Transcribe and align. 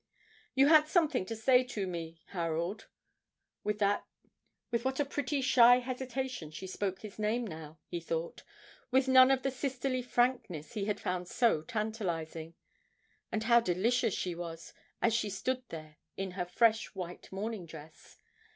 'You 0.55 0.65
had 0.69 0.87
something 0.87 1.27
to 1.27 1.35
say 1.35 1.63
to 1.63 1.85
me 1.85 2.23
Harold?' 2.29 2.87
With 3.63 3.83
what 3.83 4.99
a 4.99 5.05
pretty 5.05 5.41
shy 5.41 5.77
hesitation 5.77 6.49
she 6.49 6.65
spoke 6.65 7.01
his 7.01 7.19
name 7.19 7.45
now, 7.45 7.77
he 7.85 7.99
thought, 7.99 8.41
with 8.89 9.07
none 9.07 9.29
of 9.29 9.43
the 9.43 9.51
sisterly 9.51 10.01
frankness 10.01 10.73
he 10.73 10.85
had 10.85 10.99
found 10.99 11.27
so 11.27 11.61
tantalising; 11.61 12.55
and 13.31 13.43
how 13.43 13.59
delicious 13.59 14.15
she 14.15 14.33
was 14.33 14.73
as 15.03 15.13
she 15.13 15.29
stood 15.29 15.61
there 15.69 15.97
in 16.17 16.31
her 16.31 16.45
fresh 16.45 16.95
white 16.95 17.31
morning 17.31 17.67
dress. 17.67 18.17